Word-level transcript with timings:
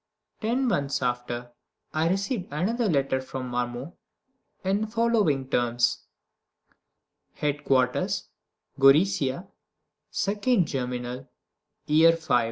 Ten 0.41 0.67
months 0.67 1.03
after, 1.03 1.51
I 1.93 2.09
received 2.09 2.47
another 2.51 2.89
letter 2.89 3.21
from 3.21 3.47
Marmont, 3.49 3.93
in 4.63 4.81
the 4.81 4.87
following 4.87 5.47
terms: 5.47 6.05
HEADQUARTERS 7.35 8.29
GORIZIA 8.79 9.45
2d 10.11 10.65
Germinal, 10.65 11.29
year 11.85 12.15
V. 12.15 12.33